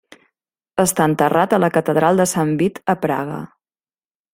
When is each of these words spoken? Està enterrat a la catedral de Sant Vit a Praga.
Està 0.83 1.07
enterrat 1.11 1.53
a 1.57 1.61
la 1.65 1.71
catedral 1.77 2.23
de 2.23 2.29
Sant 2.35 2.57
Vit 2.65 2.83
a 2.95 2.97
Praga. 3.07 3.41